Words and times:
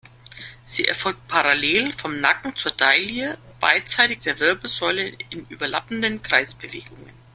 Sie 0.63 0.85
erfolgt 0.87 1.27
parallel 1.27 1.93
vom 1.93 2.19
Nacken 2.21 2.55
zur 2.55 2.75
Taille 2.75 3.37
beidseitig 3.59 4.17
der 4.21 4.39
Wirbelsäule 4.39 5.09
in 5.29 5.45
überlappenden 5.47 6.23
Kreisbewegungen. 6.23 7.11